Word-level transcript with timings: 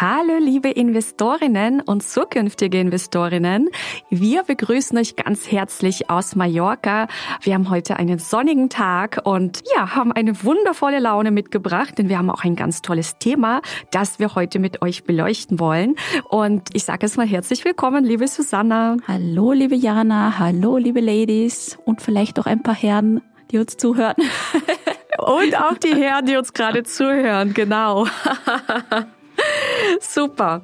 Hallo 0.00 0.38
liebe 0.38 0.68
Investorinnen 0.68 1.80
und 1.80 2.04
zukünftige 2.04 2.78
Investorinnen. 2.78 3.68
Wir 4.10 4.44
begrüßen 4.44 4.96
euch 4.96 5.16
ganz 5.16 5.50
herzlich 5.50 6.08
aus 6.08 6.36
Mallorca. 6.36 7.08
Wir 7.42 7.54
haben 7.54 7.68
heute 7.68 7.96
einen 7.96 8.20
sonnigen 8.20 8.70
Tag 8.70 9.20
und 9.24 9.60
ja, 9.74 9.96
haben 9.96 10.12
eine 10.12 10.44
wundervolle 10.44 11.00
Laune 11.00 11.32
mitgebracht, 11.32 11.98
denn 11.98 12.08
wir 12.08 12.16
haben 12.16 12.30
auch 12.30 12.44
ein 12.44 12.54
ganz 12.54 12.80
tolles 12.80 13.18
Thema, 13.18 13.60
das 13.90 14.20
wir 14.20 14.36
heute 14.36 14.60
mit 14.60 14.82
euch 14.82 15.02
beleuchten 15.02 15.58
wollen. 15.58 15.96
Und 16.28 16.68
ich 16.74 16.84
sage 16.84 17.04
es 17.04 17.16
mal 17.16 17.26
herzlich 17.26 17.64
willkommen, 17.64 18.04
liebe 18.04 18.28
Susanna. 18.28 18.98
Hallo 19.08 19.50
liebe 19.50 19.74
Jana, 19.74 20.38
hallo 20.38 20.76
liebe 20.76 21.00
Ladies 21.00 21.76
und 21.86 22.02
vielleicht 22.02 22.38
auch 22.38 22.46
ein 22.46 22.62
paar 22.62 22.76
Herren, 22.76 23.20
die 23.50 23.58
uns 23.58 23.76
zuhören. 23.76 24.14
und 25.18 25.60
auch 25.60 25.76
die 25.76 25.96
Herren, 25.96 26.24
die 26.24 26.36
uns 26.36 26.52
gerade 26.52 26.84
zuhören, 26.84 27.52
genau. 27.52 28.06
Super. 30.00 30.62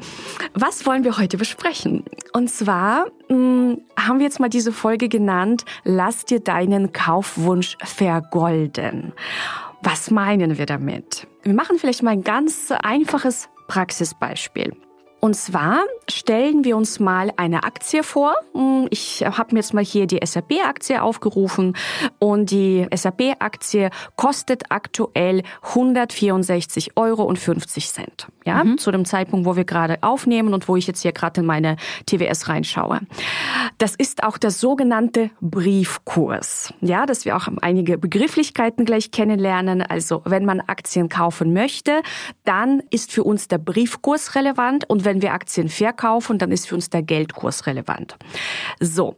Was 0.55 0.87
wollen 0.87 1.05
wir 1.05 1.19
heute 1.19 1.37
besprechen? 1.37 2.05
Und 2.33 2.51
zwar 2.51 3.07
mh, 3.29 3.35
hm, 3.35 3.81
haben 3.99 4.19
wir 4.19 4.25
jetzt 4.25 4.41
mal 4.41 4.49
diese 4.49 4.73
Folge 4.73 5.09
genannt, 5.09 5.65
lass 5.85 6.25
dir 6.25 6.41
deinen 6.41 6.93
Kaufwunsch 6.93 7.77
vergolden. 7.83 9.13
Was 9.83 10.11
meinen 10.11 10.59
wir 10.59 10.67
damit? 10.67 11.27
Wir 11.43 11.55
machen 11.55 11.79
vielleicht 11.79 12.03
mal 12.03 12.13
ein 12.13 12.25
ganz 12.25 12.73
einfaches 12.83 13.49
Praxisbeispiel. 13.69 14.75
Und 15.25 15.33
zwar 15.37 15.85
stellen 16.07 16.65
wir 16.65 16.77
uns 16.77 17.01
mal 17.01 17.31
eine 17.39 17.65
Aktie 17.65 18.03
vor. 18.03 18.35
Hm, 18.53 18.89
ich 18.91 19.25
habe 19.25 19.55
mir 19.55 19.61
jetzt 19.61 19.73
mal 19.73 19.83
hier 19.83 20.07
die 20.07 20.21
SAP-Aktie 20.23 21.03
aufgerufen 21.03 21.75
und 22.19 22.51
die 22.51 22.87
SAP-Aktie 22.95 23.89
kostet 24.17 24.65
aktuell 24.69 25.43
164,50 25.63 26.91
Euro 26.97 27.35
Ja, 28.45 28.65
mhm. 28.65 28.77
zu 28.77 28.91
dem 28.91 29.07
Zeitpunkt, 29.07 29.47
wo 29.47 29.57
wir 29.57 29.65
gerade 29.65 29.97
aufnehmen 30.03 30.53
und 30.53 30.69
wo 30.69 30.77
ich 30.77 30.87
jetzt 30.87 31.01
hier 31.01 31.13
gerade 31.13 31.41
in 31.41 31.47
meine 31.47 31.77
TWS 32.05 32.49
reinschaue. 32.49 33.01
Das 33.79 33.95
ist 33.95 34.25
auch 34.25 34.37
der 34.37 34.51
sogenannte 34.51 35.31
Briefkurs. 35.41 36.75
Ja, 36.83 37.07
dass 37.07 37.25
wir 37.25 37.35
auch 37.35 37.49
einige 37.63 37.97
Begrifflichkeiten 37.97 38.85
gleich 38.85 39.11
kennenlernen. 39.11 39.81
Also, 39.81 40.21
wenn 40.27 40.45
man 40.45 40.61
Aktien 40.61 41.09
kaufen 41.09 41.55
möchte, 41.55 42.03
dann 42.45 42.83
ist 42.91 43.11
für 43.11 43.25
uns 43.25 43.49
der 43.49 43.59
Briefkurs 43.59 44.35
relevant 44.35 44.89
und 44.91 45.07
wenn 45.07 45.14
wenn 45.15 45.23
wir 45.23 45.33
Aktien 45.33 45.69
verkaufen, 45.69 46.39
dann 46.39 46.51
ist 46.51 46.67
für 46.67 46.75
uns 46.75 46.91
der 46.91 47.03
Geldkurs 47.03 47.69
relevant. 47.69 48.17
So. 48.81 49.15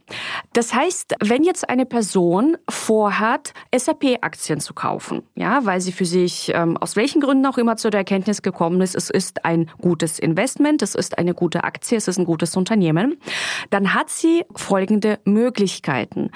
Das 0.52 0.74
heißt, 0.74 1.14
wenn 1.20 1.42
jetzt 1.42 1.70
eine 1.70 1.86
Person 1.86 2.58
vorhat, 2.68 3.54
SAP-Aktien 3.74 4.60
zu 4.60 4.74
kaufen, 4.74 5.22
ja, 5.36 5.64
weil 5.64 5.80
sie 5.80 5.92
für 5.92 6.04
sich 6.04 6.52
ähm, 6.54 6.76
aus 6.76 6.96
welchen 6.96 7.22
Gründen 7.22 7.46
auch 7.46 7.56
immer 7.56 7.78
zu 7.78 7.88
der 7.88 8.00
Erkenntnis 8.00 8.42
gekommen 8.42 8.82
ist, 8.82 8.94
es 8.94 9.08
ist 9.08 9.46
ein 9.46 9.70
gutes 9.80 10.18
Investment, 10.18 10.82
es 10.82 10.94
ist 10.94 11.16
eine 11.16 11.32
gute 11.32 11.64
Aktie, 11.64 11.96
es 11.96 12.08
ist 12.08 12.18
ein 12.18 12.26
gutes 12.26 12.54
Unternehmen, 12.56 13.18
dann 13.70 13.94
hat 13.94 14.10
sie 14.10 14.44
folgende 14.54 15.18
Möglichkeiten. 15.24 16.30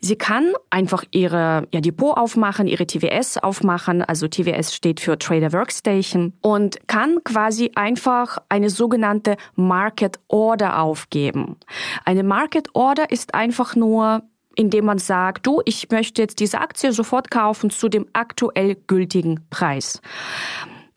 Sie 0.00 0.16
kann 0.16 0.54
einfach 0.70 1.04
ihre 1.10 1.68
ja, 1.70 1.82
Depot 1.82 2.16
aufmachen, 2.16 2.66
ihre 2.66 2.86
TWS 2.86 3.36
aufmachen, 3.36 4.00
also 4.00 4.26
TWS 4.26 4.74
steht 4.74 5.00
für 5.00 5.18
Trader 5.18 5.52
Workstation 5.52 6.32
und 6.40 6.88
kann 6.88 7.18
quasi 7.24 7.72
einfach 7.74 8.38
eine 8.48 8.70
sogenannte 8.70 9.01
sogenannte 9.02 9.36
Market 9.56 10.20
Order 10.28 10.80
aufgeben. 10.80 11.56
Eine 12.04 12.22
Market 12.22 12.68
Order 12.74 13.10
ist 13.10 13.34
einfach 13.34 13.74
nur 13.76 14.22
indem 14.54 14.84
man 14.84 14.98
sagt, 14.98 15.46
du, 15.46 15.62
ich 15.64 15.88
möchte 15.90 16.20
jetzt 16.20 16.38
diese 16.38 16.60
Aktie 16.60 16.92
sofort 16.92 17.30
kaufen 17.30 17.70
zu 17.70 17.88
dem 17.88 18.04
aktuell 18.12 18.76
gültigen 18.86 19.40
Preis. 19.48 20.02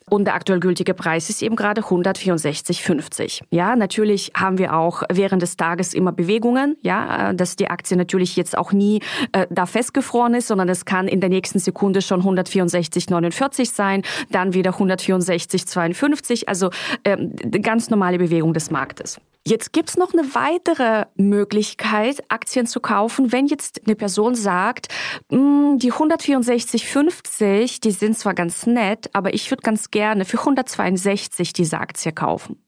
Und 0.08 0.26
der 0.26 0.34
aktuell 0.36 0.60
gültige 0.60 0.94
Preis 0.94 1.30
ist 1.30 1.42
eben 1.42 1.56
gerade 1.56 1.80
164,50. 1.80 3.42
Ja, 3.50 3.74
natürlich 3.74 4.30
haben 4.36 4.56
wir 4.56 4.76
auch 4.76 5.02
während 5.12 5.42
des 5.42 5.56
Tages 5.56 5.94
immer 5.94 6.12
Bewegungen, 6.12 6.76
ja, 6.82 7.32
dass 7.32 7.56
die 7.56 7.68
Aktie 7.68 7.96
natürlich 7.96 8.36
jetzt 8.36 8.56
auch 8.56 8.70
nie 8.70 9.00
äh, 9.32 9.48
da 9.50 9.66
festgefroren 9.66 10.34
ist, 10.34 10.46
sondern 10.46 10.68
es 10.68 10.84
kann 10.84 11.08
in 11.08 11.20
der 11.20 11.28
nächsten 11.28 11.58
Sekunde 11.58 12.02
schon 12.02 12.22
164,49 12.22 13.74
sein, 13.74 14.02
dann 14.30 14.54
wieder 14.54 14.70
164,52, 14.70 16.46
also 16.46 16.70
äh, 17.02 17.16
ganz 17.60 17.90
normale 17.90 18.18
Bewegung 18.18 18.54
des 18.54 18.70
Marktes. 18.70 19.18
Jetzt 19.48 19.72
gibt's 19.72 19.96
noch 19.96 20.12
eine 20.12 20.34
weitere 20.34 21.04
Möglichkeit, 21.14 22.20
Aktien 22.32 22.66
zu 22.66 22.80
kaufen, 22.80 23.30
wenn 23.30 23.46
jetzt 23.46 23.82
eine 23.86 23.94
Person 23.94 24.34
sagt, 24.34 24.88
hm, 25.30 25.78
die 25.78 25.92
164,50, 25.92 27.80
die 27.80 27.92
sind 27.92 28.18
zwar 28.18 28.34
ganz 28.34 28.66
nett, 28.66 29.08
aber 29.12 29.34
ich 29.34 29.48
würde 29.48 29.62
ganz 29.62 29.92
gerne 29.92 30.24
für 30.24 30.38
162 30.38 31.52
diese 31.52 31.78
Aktie 31.78 32.10
kaufen. 32.10 32.60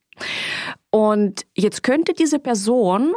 Und 0.90 1.46
jetzt 1.56 1.82
könnte 1.82 2.14
diese 2.14 2.38
Person 2.38 3.12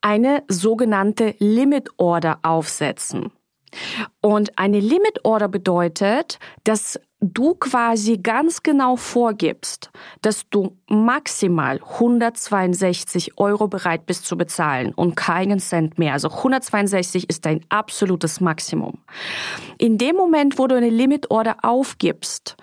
eine 0.00 0.44
sogenannte 0.46 1.34
Limit 1.40 1.88
Order 1.96 2.38
aufsetzen. 2.42 3.32
Und 4.20 4.58
eine 4.58 4.80
Limit 4.80 5.24
Order 5.24 5.48
bedeutet, 5.48 6.38
dass 6.64 6.98
du 7.22 7.54
quasi 7.54 8.18
ganz 8.18 8.62
genau 8.62 8.96
vorgibst, 8.96 9.90
dass 10.22 10.48
du 10.50 10.76
maximal 10.88 11.80
162 11.80 13.38
Euro 13.38 13.68
bereit 13.68 14.06
bist 14.06 14.26
zu 14.26 14.36
bezahlen 14.36 14.92
und 14.92 15.14
keinen 15.14 15.60
Cent 15.60 15.98
mehr. 15.98 16.14
Also 16.14 16.28
162 16.28 17.30
ist 17.30 17.46
dein 17.46 17.60
absolutes 17.68 18.40
Maximum. 18.40 18.98
In 19.78 19.98
dem 19.98 20.16
Moment, 20.16 20.58
wo 20.58 20.66
du 20.66 20.74
eine 20.74 20.90
Limit 20.90 21.30
Order 21.30 21.58
aufgibst, 21.62 22.56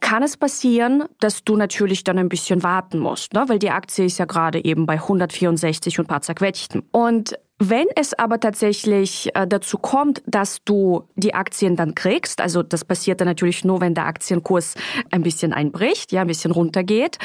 kann 0.00 0.22
es 0.22 0.36
passieren, 0.36 1.04
dass 1.18 1.42
du 1.42 1.56
natürlich 1.56 2.04
dann 2.04 2.18
ein 2.18 2.28
bisschen 2.28 2.62
warten 2.62 3.00
musst, 3.00 3.32
ne? 3.32 3.44
weil 3.48 3.58
die 3.58 3.70
Aktie 3.70 4.06
ist 4.06 4.18
ja 4.18 4.24
gerade 4.24 4.64
eben 4.64 4.86
bei 4.86 4.94
164 4.94 5.98
und 5.98 6.06
paar 6.06 6.22
zerquetschten. 6.22 6.82
Und 6.92 7.36
wenn 7.58 7.86
es 7.94 8.12
aber 8.12 8.38
tatsächlich 8.38 9.34
äh, 9.34 9.46
dazu 9.46 9.78
kommt, 9.78 10.22
dass 10.26 10.62
du 10.64 11.04
die 11.14 11.32
Aktien 11.32 11.74
dann 11.74 11.94
kriegst, 11.94 12.42
also 12.42 12.62
das 12.62 12.84
passiert 12.84 13.22
dann 13.22 13.28
natürlich 13.28 13.64
nur, 13.64 13.80
wenn 13.80 13.94
der 13.94 14.04
Aktienkurs 14.04 14.74
ein 15.10 15.22
bisschen 15.22 15.54
einbricht, 15.54 16.12
ja, 16.12 16.20
ein 16.20 16.26
bisschen 16.26 16.50
runtergeht, 16.50 17.18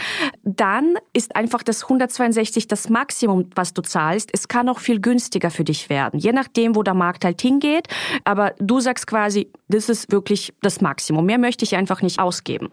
dann 0.43 0.95
ist 1.11 1.35
einfach 1.35 1.63
das 1.63 1.83
162 1.83 2.67
das 2.67 2.87
Maximum, 2.87 3.49
was 3.55 3.73
du 3.73 3.81
zahlst. 3.81 4.29
Es 4.31 4.47
kann 4.47 4.69
auch 4.69 4.79
viel 4.79 5.01
günstiger 5.01 5.51
für 5.51 5.65
dich 5.65 5.89
werden, 5.89 6.17
je 6.17 6.31
nachdem, 6.31 6.75
wo 6.75 6.83
der 6.83 6.93
Markt 6.93 7.25
halt 7.25 7.41
hingeht. 7.41 7.87
Aber 8.23 8.53
du 8.57 8.79
sagst 8.79 9.07
quasi, 9.07 9.51
das 9.67 9.89
ist 9.89 10.13
wirklich 10.13 10.53
das 10.61 10.79
Maximum. 10.79 11.25
Mehr 11.25 11.39
möchte 11.39 11.65
ich 11.65 11.75
einfach 11.75 12.01
nicht 12.01 12.19
ausgeben. 12.19 12.69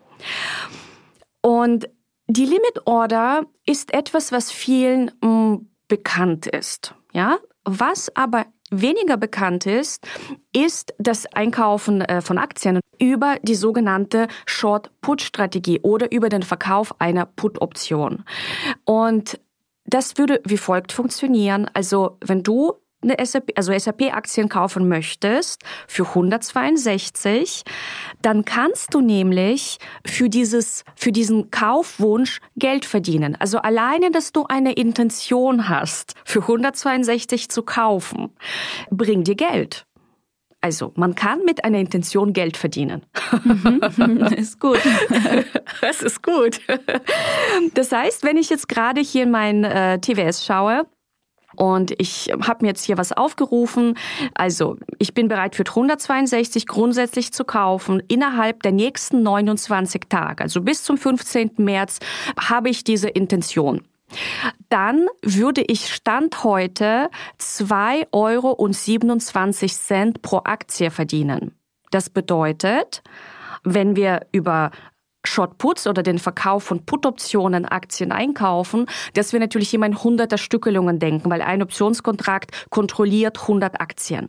Und 1.43 1.89
die 2.29 2.45
Limit 2.45 2.87
Order 2.87 3.47
ist 3.67 3.93
etwas, 3.95 4.31
was 4.31 4.53
vielen 4.53 5.11
mh, 5.23 5.29
mm, 5.29 5.69
bekannt 5.89 6.47
ist. 6.47 6.95
Ja, 7.13 7.39
was 7.65 8.15
aber 8.15 8.47
weniger 8.71 9.17
bekannt 9.17 9.67
ist, 9.67 10.07
ist 10.55 10.95
das 10.99 11.27
Einkaufen 11.27 12.03
äh, 12.03 12.21
von 12.21 12.39
Aktien 12.39 12.81
über 12.99 13.37
die 13.43 13.55
sogenannte 13.55 14.29
Short-Put-Strategie 14.47 15.81
oder 15.81 16.13
über 16.13 16.29
den 16.29 16.43
Verkauf 16.43 17.01
einer 17.01 17.27
Put-Option. 17.27 18.25
Und 18.85 19.41
das 19.87 20.19
würde 20.19 20.43
wie 20.45 20.59
folgt 20.59 20.93
funktionieren. 20.93 21.71
Also 21.73 22.19
wenn 22.23 22.43
du 22.43 22.75
eine 23.03 23.17
SAP, 23.25 23.53
also 23.55 23.77
SAP-Aktien 23.77 24.49
kaufen 24.49 24.89
möchtest 24.89 25.63
für 25.87 26.05
162, 26.05 27.65
dann 28.23 28.45
kannst 28.45 28.95
du 28.95 29.01
nämlich 29.01 29.79
für 30.05 30.29
dieses, 30.29 30.85
für 30.97 31.13
diesen 31.13 31.51
Kaufwunsch 31.51 32.41
Geld 32.57 32.85
verdienen. 32.85 33.37
Also 33.39 33.59
alleine, 33.59 34.11
dass 34.11 34.33
du 34.33 34.47
eine 34.47 34.73
Intention 34.73 35.69
hast, 35.69 36.15
für 36.25 36.41
162 36.41 37.49
zu 37.49 37.63
kaufen, 37.63 38.31
bringt 38.91 39.29
dir 39.29 39.37
Geld. 39.37 39.85
Also, 40.61 40.93
man 40.97 41.15
kann 41.15 41.45
mit 41.45 41.65
einer 41.65 41.79
Intention 41.79 42.33
Geld 42.33 42.57
verdienen. 42.57 43.07
Mhm, 43.45 44.27
ist 44.37 44.59
gut. 44.59 44.81
Das 45.81 46.03
ist 46.03 46.23
gut. 46.23 46.61
Das 47.75 47.93
heißt, 47.93 48.25
wenn 48.25 48.37
ich 48.37 48.51
jetzt 48.51 48.69
gerade 48.69 49.01
hier 49.01 49.25
in 49.25 49.31
mein 49.31 49.63
äh, 49.63 50.01
TWS 50.01 50.45
schaue, 50.45 50.87
und 51.57 51.93
ich 51.99 52.31
habe 52.41 52.65
mir 52.65 52.69
jetzt 52.69 52.85
hier 52.85 52.99
was 52.99 53.13
aufgerufen. 53.13 53.97
Also 54.35 54.77
ich 54.99 55.15
bin 55.15 55.29
bereit 55.29 55.57
für 55.57 55.65
162 55.65 56.67
grundsätzlich 56.67 57.33
zu 57.33 57.45
kaufen 57.45 58.03
innerhalb 58.09 58.63
der 58.63 58.73
nächsten 58.73 59.23
29 59.23 60.03
Tage. 60.09 60.43
Also 60.45 60.61
bis 60.61 60.83
zum 60.83 60.99
15. 60.99 61.53
März 61.59 61.99
habe 62.39 62.69
ich 62.69 62.85
diese 62.85 63.09
Intention. 63.09 63.83
Dann 64.69 65.07
würde 65.23 65.63
ich 65.67 65.93
Stand 65.93 66.45
heute 66.45 67.11
2,27 67.41 68.09
Euro 68.13 68.57
pro 70.23 70.39
Aktie 70.45 70.91
verdienen. 70.91 71.55
Das 71.91 72.11
bedeutet, 72.11 73.03
wenn 73.65 73.97
wir 73.97 74.27
über 74.33 74.71
Short 75.29 75.59
Puts 75.59 75.87
oder 75.87 76.03
den 76.03 76.19
Verkauf 76.19 76.65
von 76.65 76.85
Put-Optionen 76.85 77.65
Aktien 77.65 78.13
einkaufen, 78.13 78.87
dass 79.15 79.33
wir 79.33 79.41
natürlich 79.41 79.73
immer 79.75 79.87
in 79.87 80.03
hunderter 80.03 80.39
Stückelungen 80.39 80.99
denken, 80.99 81.31
weil 81.31 81.43
ein 81.43 81.63
Optionskontrakt 81.63 82.71
kontrolliert 82.71 83.41
100 83.41 83.81
Aktien. 83.81 84.29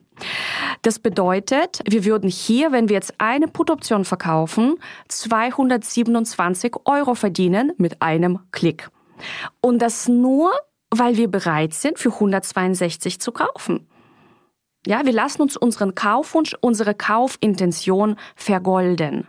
Das 0.81 0.99
bedeutet, 0.99 1.81
wir 1.85 2.05
würden 2.05 2.29
hier, 2.29 2.71
wenn 2.71 2.89
wir 2.89 2.95
jetzt 2.95 3.15
eine 3.17 3.47
Put-Option 3.47 4.05
verkaufen, 4.05 4.75
227 5.07 6.75
Euro 6.85 7.15
verdienen 7.15 7.73
mit 7.77 8.01
einem 8.01 8.39
Klick. 8.51 8.89
Und 9.61 9.81
das 9.81 10.07
nur, 10.07 10.51
weil 10.91 11.17
wir 11.17 11.29
bereit 11.29 11.73
sind, 11.73 11.99
für 11.99 12.09
162 12.09 13.19
zu 13.19 13.31
kaufen. 13.31 13.87
Ja, 14.87 15.05
wir 15.05 15.11
lassen 15.11 15.41
uns 15.41 15.57
unseren 15.57 15.93
Kaufwunsch, 15.93 16.55
unsere 16.61 16.95
Kaufintention 16.95 18.15
vergolden. 18.35 19.27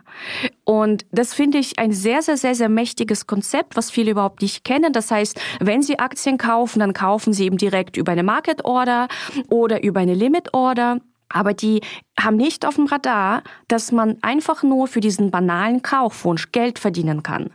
Und 0.63 1.05
das 1.11 1.33
finde 1.33 1.57
ich 1.57 1.77
ein 1.77 1.91
sehr, 1.91 2.21
sehr, 2.21 2.37
sehr, 2.37 2.55
sehr 2.55 2.69
mächtiges 2.69 3.27
Konzept, 3.27 3.75
was 3.75 3.91
viele 3.91 4.11
überhaupt 4.11 4.41
nicht 4.41 4.63
kennen. 4.63 4.93
Das 4.93 5.11
heißt, 5.11 5.39
wenn 5.59 5.81
Sie 5.81 5.99
Aktien 5.99 6.37
kaufen, 6.37 6.79
dann 6.79 6.93
kaufen 6.93 7.33
Sie 7.33 7.45
eben 7.45 7.57
direkt 7.57 7.97
über 7.97 8.13
eine 8.13 8.23
Market 8.23 8.63
Order 8.63 9.09
oder 9.49 9.83
über 9.83 9.99
eine 9.99 10.13
Limit 10.13 10.53
Order. 10.53 10.99
Aber 11.33 11.53
die 11.53 11.81
haben 12.19 12.37
nicht 12.37 12.65
auf 12.65 12.75
dem 12.75 12.85
Radar, 12.85 13.43
dass 13.67 13.91
man 13.91 14.17
einfach 14.21 14.63
nur 14.63 14.87
für 14.87 14.99
diesen 14.99 15.31
banalen 15.31 15.81
Kaufwunsch 15.81 16.51
Geld 16.51 16.79
verdienen 16.79 17.23
kann. 17.23 17.51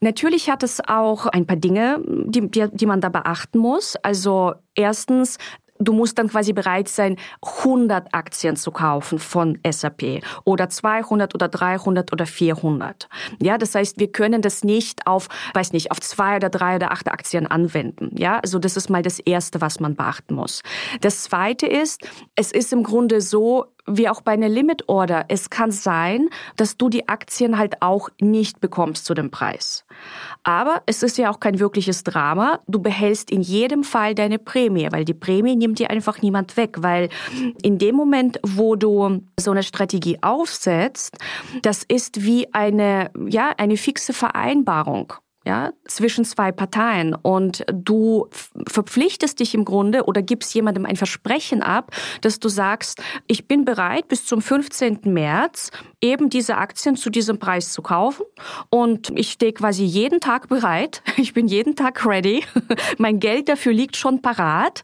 Natürlich 0.00 0.50
hat 0.50 0.62
es 0.62 0.80
auch 0.86 1.26
ein 1.26 1.46
paar 1.46 1.56
Dinge, 1.56 2.00
die, 2.06 2.48
die, 2.48 2.68
die 2.72 2.86
man 2.86 3.00
da 3.00 3.08
beachten 3.08 3.58
muss. 3.58 3.96
Also 3.96 4.54
erstens, 4.74 5.38
du 5.78 5.92
musst 5.92 6.18
dann 6.18 6.28
quasi 6.28 6.52
bereit 6.52 6.88
sein, 6.88 7.16
100 7.42 8.14
Aktien 8.14 8.56
zu 8.56 8.70
kaufen 8.70 9.18
von 9.18 9.58
SAP 9.68 10.22
oder 10.44 10.68
200 10.68 11.34
oder 11.34 11.48
300 11.48 12.12
oder 12.12 12.26
400. 12.26 13.08
Ja, 13.40 13.58
das 13.58 13.74
heißt, 13.74 13.98
wir 13.98 14.10
können 14.12 14.42
das 14.42 14.64
nicht 14.64 15.06
auf, 15.06 15.28
weiß 15.54 15.72
nicht, 15.72 15.90
auf 15.90 16.00
zwei 16.00 16.36
oder 16.36 16.48
drei 16.48 16.76
oder 16.76 16.92
acht 16.92 17.10
Aktien 17.10 17.46
anwenden. 17.46 18.10
Ja, 18.16 18.38
also 18.38 18.58
das 18.58 18.76
ist 18.76 18.90
mal 18.90 19.02
das 19.02 19.18
erste, 19.18 19.60
was 19.60 19.80
man 19.80 19.96
beachten 19.96 20.34
muss. 20.34 20.62
Das 21.00 21.24
zweite 21.24 21.66
ist, 21.66 22.06
es 22.34 22.52
ist 22.52 22.72
im 22.72 22.82
Grunde 22.82 23.20
so, 23.20 23.66
wie 23.86 24.08
auch 24.08 24.22
bei 24.22 24.32
einer 24.32 24.48
Limit 24.48 24.88
Order. 24.88 25.26
Es 25.28 25.50
kann 25.50 25.70
sein, 25.70 26.28
dass 26.56 26.76
du 26.76 26.88
die 26.88 27.08
Aktien 27.08 27.58
halt 27.58 27.82
auch 27.82 28.08
nicht 28.20 28.60
bekommst 28.60 29.04
zu 29.04 29.14
dem 29.14 29.30
Preis. 29.30 29.84
Aber 30.42 30.82
es 30.86 31.02
ist 31.02 31.18
ja 31.18 31.30
auch 31.30 31.40
kein 31.40 31.58
wirkliches 31.58 32.02
Drama. 32.04 32.60
Du 32.66 32.80
behältst 32.80 33.30
in 33.30 33.42
jedem 33.42 33.84
Fall 33.84 34.14
deine 34.14 34.38
Prämie, 34.38 34.88
weil 34.90 35.04
die 35.04 35.14
Prämie 35.14 35.56
nimmt 35.64 35.78
dir 35.78 35.90
einfach 35.90 36.20
niemand 36.20 36.56
weg, 36.56 36.76
weil 36.80 37.08
in 37.62 37.78
dem 37.78 37.96
Moment, 37.96 38.38
wo 38.42 38.76
du 38.76 39.22
so 39.40 39.50
eine 39.50 39.62
Strategie 39.62 40.18
aufsetzt, 40.20 41.16
das 41.62 41.82
ist 41.82 42.24
wie 42.24 42.52
eine, 42.52 43.10
ja, 43.26 43.52
eine 43.56 43.76
fixe 43.76 44.12
Vereinbarung 44.12 45.14
ja, 45.46 45.72
zwischen 45.86 46.24
zwei 46.24 46.52
Parteien. 46.52 47.14
Und 47.14 47.64
du 47.72 48.28
verpflichtest 48.66 49.40
dich 49.40 49.54
im 49.54 49.64
Grunde 49.64 50.04
oder 50.04 50.22
gibst 50.22 50.54
jemandem 50.54 50.86
ein 50.86 50.96
Versprechen 50.96 51.62
ab, 51.62 51.94
dass 52.22 52.40
du 52.40 52.48
sagst, 52.48 53.02
ich 53.26 53.46
bin 53.46 53.64
bereit 53.64 54.08
bis 54.08 54.24
zum 54.24 54.40
15. 54.40 55.00
März 55.04 55.70
eben 56.00 56.30
diese 56.30 56.56
Aktien 56.56 56.96
zu 56.96 57.10
diesem 57.10 57.38
Preis 57.38 57.72
zu 57.72 57.82
kaufen. 57.82 58.24
Und 58.70 59.10
ich 59.18 59.32
stehe 59.32 59.52
quasi 59.52 59.84
jeden 59.84 60.20
Tag 60.20 60.48
bereit, 60.48 61.02
ich 61.16 61.34
bin 61.34 61.46
jeden 61.46 61.76
Tag 61.76 62.06
ready, 62.06 62.42
mein 62.98 63.20
Geld 63.20 63.48
dafür 63.48 63.72
liegt 63.72 63.96
schon 63.96 64.22
parat. 64.22 64.82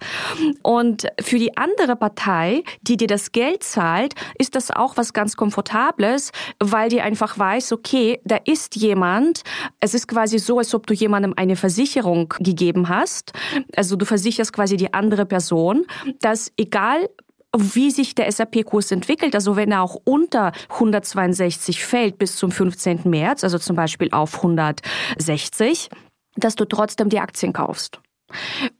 Und 0.62 1.06
für 1.20 1.38
die 1.38 1.56
andere 1.56 1.96
Partei, 1.96 2.64
die 2.82 2.98
dir 2.98 3.08
das 3.08 3.32
Geld 3.32 3.62
zahlt, 3.62 4.14
ist 4.38 4.54
das 4.54 4.70
auch 4.70 4.98
was 4.98 5.14
ganz 5.14 5.36
Komfortables, 5.36 6.32
weil 6.58 6.90
die 6.90 7.00
einfach 7.00 7.38
weiß, 7.38 7.72
okay, 7.72 8.20
da 8.24 8.36
ist 8.44 8.76
jemand, 8.76 9.42
es 9.80 9.94
ist 9.94 10.06
quasi 10.06 10.38
so, 10.38 10.49
so, 10.50 10.58
als 10.58 10.74
ob 10.74 10.88
du 10.88 10.94
jemandem 10.94 11.32
eine 11.36 11.54
Versicherung 11.54 12.34
gegeben 12.40 12.88
hast. 12.88 13.32
Also 13.76 13.94
du 13.94 14.04
versicherst 14.04 14.52
quasi 14.52 14.76
die 14.76 14.92
andere 14.92 15.24
Person, 15.24 15.86
dass 16.20 16.50
egal 16.56 17.08
wie 17.56 17.92
sich 17.92 18.16
der 18.16 18.30
SAP-Kurs 18.30 18.90
entwickelt, 18.90 19.36
also 19.36 19.54
wenn 19.54 19.70
er 19.70 19.82
auch 19.82 19.96
unter 20.02 20.50
162 20.70 21.84
fällt 21.84 22.18
bis 22.18 22.34
zum 22.34 22.50
15. 22.50 23.02
März, 23.04 23.44
also 23.44 23.58
zum 23.58 23.76
Beispiel 23.76 24.08
auf 24.10 24.38
160, 24.38 25.88
dass 26.34 26.56
du 26.56 26.64
trotzdem 26.64 27.10
die 27.10 27.20
Aktien 27.20 27.52
kaufst. 27.52 28.00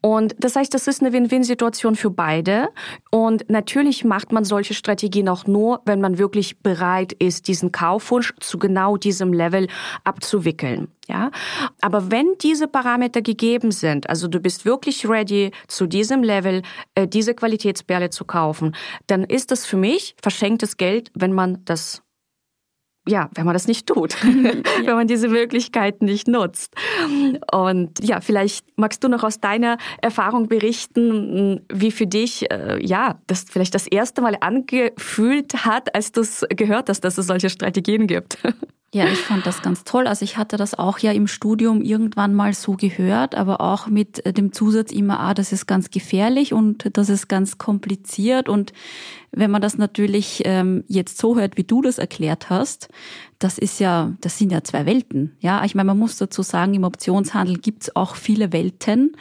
Und 0.01 0.35
das 0.39 0.57
heißt, 0.57 0.73
das 0.73 0.87
ist 0.87 1.01
eine 1.01 1.13
Win-Win-Situation 1.13 1.97
für 1.97 2.11
beide. 2.11 2.69
Und 3.11 3.49
natürlich 3.49 4.05
macht 4.05 4.33
man 4.33 4.45
solche 4.45 4.75
Strategien 4.75 5.29
auch 5.29 5.47
nur, 5.47 5.83
wenn 5.85 6.01
man 6.01 6.19
wirklich 6.19 6.59
bereit 6.61 7.13
ist, 7.13 7.49
diesen 7.49 7.73
Kaufwunsch 7.73 8.35
zu 8.41 8.59
genau 8.59 8.97
diesem 8.97 9.33
Level 9.33 9.69
abzuwickeln. 10.05 10.89
Ja, 11.09 11.33
aber 11.81 12.13
wenn 12.13 12.37
diese 12.41 12.69
Parameter 12.69 13.21
gegeben 13.21 13.73
sind, 13.73 14.09
also 14.09 14.29
du 14.29 14.39
bist 14.39 14.65
wirklich 14.65 15.09
ready, 15.09 15.51
zu 15.67 15.87
diesem 15.87 16.23
Level 16.23 16.63
äh, 16.95 17.09
diese 17.09 17.35
Qualitätsperle 17.35 18.11
zu 18.11 18.25
kaufen, 18.25 18.77
dann 19.09 19.25
ist 19.25 19.51
das 19.51 19.67
für 19.67 19.77
mich 19.77 20.15
verschenktes 20.23 20.77
Geld, 20.77 21.11
wenn 21.15 21.33
man 21.33 21.65
das 21.65 22.03
ja, 23.11 23.29
wenn 23.35 23.45
man 23.45 23.55
das 23.55 23.67
nicht 23.67 23.87
tut, 23.87 24.15
wenn 24.25 24.95
man 24.95 25.07
diese 25.07 25.29
Möglichkeiten 25.29 26.05
nicht 26.05 26.29
nutzt. 26.29 26.75
Und 27.53 28.03
ja, 28.03 28.21
vielleicht 28.21 28.65
magst 28.77 29.03
du 29.05 29.09
noch 29.09 29.25
aus 29.25 29.41
deiner 29.41 29.77
Erfahrung 30.01 30.49
berichten, 30.49 31.61
wie 31.73 31.91
für 31.91 32.07
dich, 32.07 32.51
äh, 32.51 32.79
ja, 32.85 33.21
das 33.27 33.45
vielleicht 33.51 33.75
das 33.75 33.87
erste 33.87 34.23
Mal 34.23 34.37
angefühlt 34.41 35.65
hat, 35.65 35.95
als 35.95 36.13
du 36.13 36.21
es 36.21 36.47
gehört 36.51 36.89
hast, 36.89 37.03
dass 37.03 37.19
es 37.19 37.27
solche 37.27 37.51
Strategien 37.51 38.07
gibt. 38.07 38.39
Ja, 38.93 39.05
ich 39.05 39.21
fand 39.21 39.47
das 39.47 39.63
ganz 39.63 39.85
toll. 39.85 40.09
Also 40.09 40.25
ich 40.25 40.37
hatte 40.37 40.57
das 40.57 40.77
auch 40.77 40.99
ja 40.99 41.13
im 41.13 41.29
Studium 41.29 41.81
irgendwann 41.81 42.35
mal 42.35 42.53
so 42.55 42.73
gehört, 42.73 43.37
aber 43.37 43.61
auch 43.61 43.87
mit 43.87 44.27
äh, 44.27 44.33
dem 44.33 44.53
Zusatz 44.53 44.91
immer, 44.91 45.21
ah, 45.21 45.33
das 45.33 45.53
ist 45.53 45.67
ganz 45.67 45.91
gefährlich 45.91 46.53
und 46.53 46.91
das 46.97 47.09
ist 47.09 47.29
ganz 47.29 47.57
kompliziert. 47.57 48.49
Und 48.49 48.73
wenn 49.31 49.53
man 49.53 49.63
das 49.63 49.79
natürlich 49.79 50.43
ähm, 50.45 50.83
jetzt 50.89 51.19
so 51.19 51.37
hört, 51.37 51.57
wie 51.57 51.63
du 51.63 51.83
das 51.83 51.99
erklärt 51.99 52.51
hast, 52.51 52.89
das 53.39 53.59
ist 53.59 53.79
ja, 53.79 54.13
das 54.23 54.39
sind 54.39 54.51
ja 54.51 54.65
zwei 54.65 54.87
Welten. 54.87 55.37
Ja, 55.39 55.65
ich 55.65 55.77
meine, 55.77 55.87
man 55.87 55.99
muss 55.99 56.17
dazu 56.17 56.43
sagen, 56.43 56.75
im 56.75 56.83
Optionshandel 56.83 57.59
gibt's 57.59 57.95
auch 57.95 58.17
viele 58.17 58.53
Welten. 58.53 59.17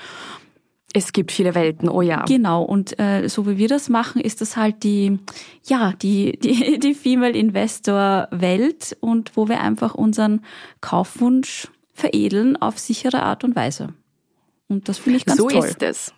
Es 0.94 1.14
gibt 1.14 1.31
viele 1.31 1.54
Welten, 1.54 1.88
oh 1.88 2.02
ja. 2.02 2.26
Genau, 2.26 2.64
und 2.64 3.00
äh, 3.00 3.28
so 3.28 3.46
wie 3.48 3.58
wir 3.58 3.68
das 3.68 3.90
machen, 3.90 4.22
ist 4.22 4.42
das 4.42 4.58
halt 4.58 4.84
die, 4.84 5.19
ja, 5.66 5.94
die, 6.02 6.38
die, 6.44 6.80
die 6.80 6.94
Female 6.96 7.38
Investor 7.38 8.28
Welt 8.31 8.98
und 9.00 9.36
wo 9.36 9.48
wir 9.48 9.60
einfach 9.60 9.94
unseren 9.94 10.42
Kaufwunsch 10.81 11.68
veredeln 11.94 12.58
auf 12.58 12.80
sichere 12.80 13.22
Art 13.24 13.44
und 13.44 13.56
Weise. 13.56 13.94
Und 14.68 14.88
das 14.90 14.98
finde 14.98 15.18
ich 15.18 15.26
ganz 15.26 15.40
so 15.40 15.48
toll. 15.48 15.62
So 15.62 15.68
ist 15.68 15.84
es. 15.84 16.14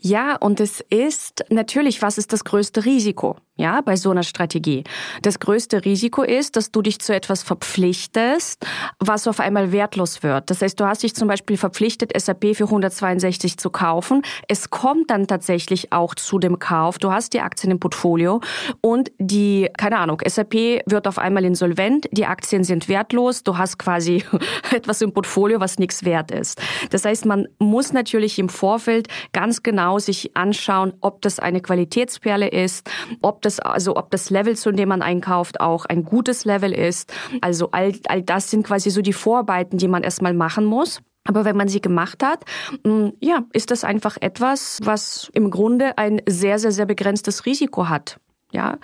Ja, 0.00 0.36
und 0.36 0.60
es 0.60 0.80
ist 0.80 1.44
natürlich, 1.50 2.02
was 2.02 2.18
ist 2.18 2.32
das 2.32 2.44
größte 2.44 2.84
Risiko? 2.84 3.36
Ja, 3.56 3.82
bei 3.82 3.94
so 3.94 4.10
einer 4.10 4.24
Strategie. 4.24 4.82
Das 5.22 5.38
größte 5.38 5.84
Risiko 5.84 6.22
ist, 6.22 6.56
dass 6.56 6.72
du 6.72 6.82
dich 6.82 6.98
zu 6.98 7.14
etwas 7.14 7.44
verpflichtest, 7.44 8.66
was 8.98 9.28
auf 9.28 9.38
einmal 9.38 9.70
wertlos 9.70 10.24
wird. 10.24 10.50
Das 10.50 10.60
heißt, 10.60 10.80
du 10.80 10.86
hast 10.86 11.04
dich 11.04 11.14
zum 11.14 11.28
Beispiel 11.28 11.56
verpflichtet, 11.56 12.10
SAP 12.20 12.56
für 12.56 12.64
162 12.64 13.56
zu 13.56 13.70
kaufen. 13.70 14.22
Es 14.48 14.70
kommt 14.70 15.10
dann 15.10 15.28
tatsächlich 15.28 15.92
auch 15.92 16.16
zu 16.16 16.40
dem 16.40 16.58
Kauf. 16.58 16.98
Du 16.98 17.12
hast 17.12 17.32
die 17.32 17.42
Aktien 17.42 17.70
im 17.70 17.78
Portfolio 17.78 18.40
und 18.80 19.12
die, 19.20 19.68
keine 19.78 19.98
Ahnung, 19.98 20.20
SAP 20.26 20.82
wird 20.86 21.06
auf 21.06 21.18
einmal 21.18 21.44
insolvent, 21.44 22.08
die 22.10 22.26
Aktien 22.26 22.64
sind 22.64 22.88
wertlos, 22.88 23.44
du 23.44 23.56
hast 23.56 23.78
quasi 23.78 24.24
etwas 24.72 25.00
im 25.00 25.12
Portfolio, 25.12 25.60
was 25.60 25.78
nichts 25.78 26.04
wert 26.04 26.32
ist. 26.32 26.60
Das 26.90 27.04
heißt, 27.04 27.24
man 27.24 27.46
muss 27.60 27.92
natürlich 27.92 28.40
im 28.40 28.48
Vorfeld 28.48 29.06
ganz 29.32 29.62
genau 29.62 30.00
sich 30.00 30.36
anschauen, 30.36 30.94
ob 31.00 31.22
das 31.22 31.38
eine 31.38 31.60
Qualitätsperle 31.60 32.48
ist, 32.48 32.90
ob 33.22 33.43
das, 33.44 33.60
also 33.60 33.96
ob 33.96 34.10
das 34.10 34.30
Level, 34.30 34.56
zu 34.56 34.72
dem 34.72 34.88
man 34.88 35.02
einkauft, 35.02 35.60
auch 35.60 35.84
ein 35.86 36.04
gutes 36.04 36.44
Level 36.44 36.72
ist. 36.72 37.12
Also 37.40 37.70
all, 37.72 37.92
all 38.08 38.22
das 38.22 38.50
sind 38.50 38.66
quasi 38.66 38.90
so 38.90 39.02
die 39.02 39.12
Vorarbeiten, 39.12 39.78
die 39.78 39.88
man 39.88 40.02
erstmal 40.02 40.34
machen 40.34 40.64
muss. 40.64 41.00
Aber 41.26 41.44
wenn 41.44 41.56
man 41.56 41.68
sie 41.68 41.80
gemacht 41.80 42.22
hat, 42.22 42.44
mm, 42.84 43.08
ja, 43.20 43.44
ist 43.52 43.70
das 43.70 43.82
einfach 43.82 44.18
etwas, 44.20 44.80
was 44.84 45.30
im 45.32 45.50
Grunde 45.50 45.96
ein 45.96 46.20
sehr, 46.28 46.58
sehr, 46.58 46.72
sehr 46.72 46.86
begrenztes 46.86 47.46
Risiko 47.46 47.88
hat. 47.88 48.20
Ja. 48.52 48.78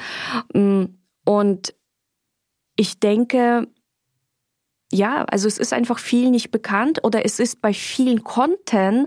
Mm, 0.54 0.84
und 1.26 1.74
ich 2.76 2.98
denke, 2.98 3.68
ja, 4.92 5.24
also 5.24 5.46
es 5.46 5.58
ist 5.58 5.72
einfach 5.72 5.98
viel 5.98 6.30
nicht 6.30 6.50
bekannt 6.50 7.04
oder 7.04 7.24
es 7.24 7.38
ist 7.38 7.60
bei 7.60 7.72
vielen 7.72 8.24
Konten 8.24 9.06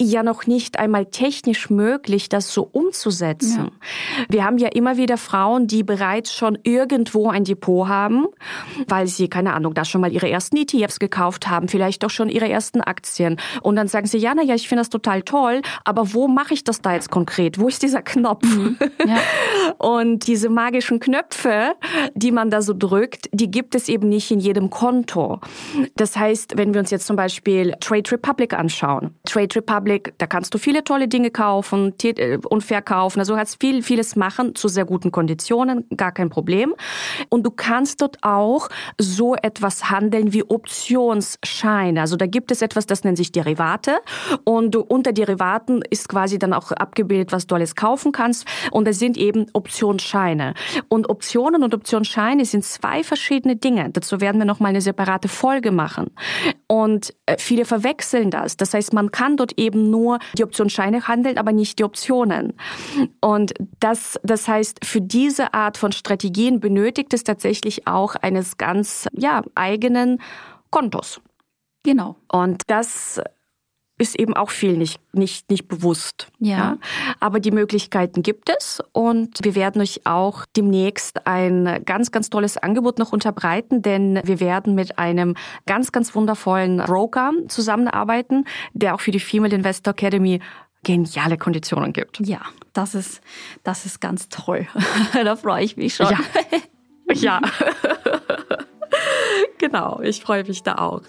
ja 0.00 0.22
noch 0.22 0.46
nicht 0.46 0.78
einmal 0.78 1.06
technisch 1.06 1.70
möglich, 1.70 2.28
das 2.28 2.52
so 2.52 2.68
umzusetzen. 2.72 3.70
Ja. 4.18 4.24
Wir 4.28 4.44
haben 4.44 4.58
ja 4.58 4.68
immer 4.68 4.96
wieder 4.96 5.16
Frauen, 5.16 5.66
die 5.66 5.82
bereits 5.82 6.34
schon 6.34 6.58
irgendwo 6.62 7.28
ein 7.28 7.44
Depot 7.44 7.88
haben, 7.88 8.26
weil 8.88 9.06
sie, 9.06 9.28
keine 9.28 9.52
Ahnung, 9.52 9.74
da 9.74 9.84
schon 9.84 10.00
mal 10.00 10.12
ihre 10.12 10.30
ersten 10.30 10.56
ETFs 10.56 10.98
gekauft 10.98 11.48
haben, 11.48 11.68
vielleicht 11.68 12.04
auch 12.04 12.10
schon 12.10 12.28
ihre 12.28 12.48
ersten 12.48 12.80
Aktien. 12.80 13.36
Und 13.62 13.76
dann 13.76 13.88
sagen 13.88 14.06
sie, 14.06 14.18
ja, 14.18 14.32
na 14.34 14.42
ja, 14.42 14.54
ich 14.54 14.68
finde 14.68 14.80
das 14.80 14.90
total 14.90 15.22
toll, 15.22 15.62
aber 15.84 16.14
wo 16.14 16.28
mache 16.28 16.54
ich 16.54 16.64
das 16.64 16.80
da 16.80 16.94
jetzt 16.94 17.10
konkret? 17.10 17.58
Wo 17.58 17.68
ist 17.68 17.82
dieser 17.82 18.02
Knopf? 18.02 18.44
Mhm. 18.44 18.78
Ja. 19.06 19.18
Und 19.78 20.26
diese 20.26 20.48
magischen 20.48 21.00
Knöpfe, 21.00 21.74
die 22.14 22.32
man 22.32 22.50
da 22.50 22.62
so 22.62 22.74
drückt, 22.76 23.28
die 23.32 23.50
gibt 23.50 23.74
es 23.74 23.88
eben 23.88 24.08
nicht 24.08 24.30
in 24.30 24.40
jedem 24.40 24.70
Konto. 24.70 25.40
Das 25.96 26.16
heißt, 26.16 26.56
wenn 26.56 26.74
wir 26.74 26.80
uns 26.80 26.90
jetzt 26.90 27.06
zum 27.06 27.16
Beispiel 27.16 27.74
Trade 27.80 28.10
Republic 28.12 28.54
anschauen. 28.54 29.14
Trade 29.24 29.56
Republic, 29.56 29.89
da 29.98 30.26
kannst 30.26 30.54
du 30.54 30.58
viele 30.58 30.84
tolle 30.84 31.08
Dinge 31.08 31.30
kaufen 31.30 31.94
äh, 32.02 32.38
und 32.48 32.62
verkaufen. 32.62 33.20
Also 33.20 33.32
du 33.32 33.38
kannst 33.38 33.60
viel, 33.60 33.82
vieles 33.82 34.16
machen 34.16 34.54
zu 34.54 34.68
sehr 34.68 34.84
guten 34.84 35.10
Konditionen, 35.10 35.86
gar 35.96 36.12
kein 36.12 36.30
Problem. 36.30 36.74
Und 37.28 37.44
du 37.44 37.50
kannst 37.50 38.00
dort 38.00 38.18
auch 38.22 38.68
so 38.98 39.34
etwas 39.34 39.90
handeln 39.90 40.32
wie 40.32 40.44
Optionsscheine. 40.44 42.00
Also 42.00 42.16
da 42.16 42.26
gibt 42.26 42.50
es 42.50 42.62
etwas, 42.62 42.86
das 42.86 43.04
nennt 43.04 43.16
sich 43.16 43.32
Derivate. 43.32 43.98
Und 44.44 44.76
unter 44.76 45.12
Derivaten 45.12 45.82
ist 45.88 46.08
quasi 46.08 46.38
dann 46.38 46.52
auch 46.52 46.72
abgebildet, 46.72 47.32
was 47.32 47.46
du 47.46 47.54
alles 47.54 47.74
kaufen 47.74 48.12
kannst. 48.12 48.46
Und 48.70 48.86
es 48.86 48.98
sind 48.98 49.16
eben 49.16 49.46
Optionsscheine. 49.52 50.54
Und 50.88 51.08
Optionen 51.08 51.62
und 51.62 51.74
Optionsscheine 51.74 52.44
sind 52.44 52.64
zwei 52.64 53.02
verschiedene 53.02 53.56
Dinge. 53.56 53.90
Dazu 53.90 54.20
werden 54.20 54.38
wir 54.38 54.44
nochmal 54.44 54.70
eine 54.70 54.80
separate 54.80 55.28
Folge 55.28 55.72
machen. 55.72 56.10
Und 56.66 57.14
äh, 57.26 57.36
viele 57.38 57.64
verwechseln 57.64 58.30
das. 58.30 58.56
Das 58.56 58.74
heißt, 58.74 58.92
man 58.92 59.10
kann 59.10 59.36
dort 59.36 59.58
eben 59.58 59.79
nur 59.88 60.18
die 60.36 60.44
Optionsscheine 60.44 61.08
handeln, 61.08 61.38
aber 61.38 61.52
nicht 61.52 61.78
die 61.78 61.84
Optionen. 61.84 62.54
Und 63.20 63.54
das, 63.78 64.18
das 64.22 64.48
heißt, 64.48 64.84
für 64.84 65.00
diese 65.00 65.54
Art 65.54 65.76
von 65.78 65.92
Strategien 65.92 66.60
benötigt 66.60 67.14
es 67.14 67.24
tatsächlich 67.24 67.86
auch 67.86 68.16
eines 68.16 68.58
ganz, 68.58 69.08
ja, 69.12 69.42
eigenen 69.54 70.20
Kontos. 70.70 71.20
Genau. 71.82 72.16
Und 72.30 72.62
das 72.66 73.20
ist 74.00 74.18
eben 74.18 74.34
auch 74.34 74.50
viel 74.50 74.76
nicht, 74.76 74.98
nicht, 75.12 75.50
nicht 75.50 75.68
bewusst. 75.68 76.28
Ja. 76.38 76.56
ja. 76.56 76.78
Aber 77.20 77.38
die 77.38 77.50
Möglichkeiten 77.50 78.22
gibt 78.22 78.50
es 78.50 78.82
und 78.92 79.38
wir 79.42 79.54
werden 79.54 79.82
euch 79.82 80.00
auch 80.04 80.46
demnächst 80.56 81.26
ein 81.26 81.82
ganz, 81.84 82.10
ganz 82.10 82.30
tolles 82.30 82.56
Angebot 82.56 82.98
noch 82.98 83.12
unterbreiten, 83.12 83.82
denn 83.82 84.20
wir 84.24 84.40
werden 84.40 84.74
mit 84.74 84.98
einem 84.98 85.36
ganz, 85.66 85.92
ganz 85.92 86.14
wundervollen 86.14 86.78
Broker 86.78 87.32
zusammenarbeiten, 87.48 88.46
der 88.72 88.94
auch 88.94 89.00
für 89.00 89.10
die 89.10 89.20
Female 89.20 89.54
Investor 89.54 89.92
Academy 89.92 90.40
geniale 90.82 91.36
Konditionen 91.36 91.92
gibt. 91.92 92.20
Ja, 92.20 92.40
das 92.72 92.94
ist, 92.94 93.20
das 93.64 93.84
ist 93.84 94.00
ganz 94.00 94.28
toll. 94.28 94.66
da 95.12 95.36
freue 95.36 95.62
ich 95.62 95.76
mich 95.76 95.94
schon. 95.94 96.08
Ja. 96.08 96.18
ja. 97.12 97.40
genau, 99.58 100.00
ich 100.00 100.22
freue 100.22 100.44
mich 100.44 100.62
da 100.62 100.76
auch. 100.76 101.02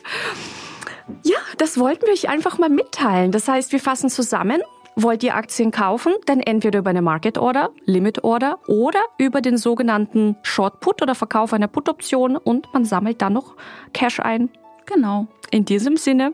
Ja, 1.23 1.37
das 1.57 1.79
wollten 1.79 2.05
wir 2.05 2.13
euch 2.13 2.29
einfach 2.29 2.57
mal 2.57 2.69
mitteilen. 2.69 3.31
Das 3.31 3.47
heißt, 3.47 3.71
wir 3.71 3.79
fassen 3.79 4.09
zusammen. 4.09 4.61
Wollt 4.95 5.23
ihr 5.23 5.35
Aktien 5.35 5.71
kaufen? 5.71 6.13
Dann 6.25 6.41
entweder 6.41 6.79
über 6.79 6.89
eine 6.89 7.01
Market 7.01 7.37
Order, 7.37 7.71
Limit 7.85 8.23
Order 8.23 8.59
oder 8.67 8.99
über 9.17 9.41
den 9.41 9.57
sogenannten 9.57 10.35
Short 10.43 10.81
Put 10.81 11.01
oder 11.01 11.15
Verkauf 11.15 11.53
einer 11.53 11.67
Put-Option 11.67 12.35
und 12.35 12.67
man 12.73 12.83
sammelt 12.83 13.21
dann 13.21 13.33
noch 13.33 13.55
Cash 13.93 14.19
ein. 14.19 14.49
Genau. 14.85 15.27
In 15.49 15.63
diesem 15.63 15.95
Sinne. 15.95 16.33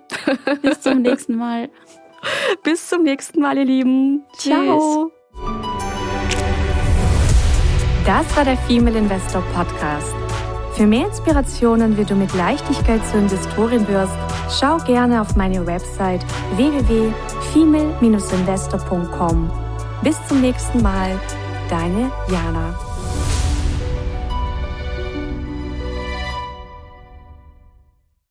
Bis 0.61 0.81
zum 0.81 1.01
nächsten 1.01 1.35
Mal. 1.35 1.69
Bis 2.63 2.89
zum 2.89 3.03
nächsten 3.03 3.41
Mal, 3.41 3.57
ihr 3.57 3.65
Lieben. 3.65 4.23
Tschüss. 4.37 4.53
Ciao. 4.53 5.11
Das 8.05 8.35
war 8.35 8.45
der 8.45 8.57
Female 8.57 8.97
Investor 8.97 9.43
Podcast. 9.53 10.26
Für 10.77 10.85
mehr 10.85 11.07
Inspirationen, 11.07 11.97
wie 11.97 12.05
du 12.05 12.13
mit 12.13 12.31
Leichtigkeit 12.35 13.03
zur 13.07 13.21
Investorin 13.21 13.87
wirst, 13.87 14.13
schau 14.59 14.77
gerne 14.77 15.21
auf 15.21 15.35
meine 15.35 15.65
Website 15.65 16.23
www.female-investor.com. 16.55 19.51
Bis 20.03 20.23
zum 20.27 20.41
nächsten 20.41 20.83
Mal, 20.83 21.19
deine 21.71 22.11
Jana. 22.29 22.86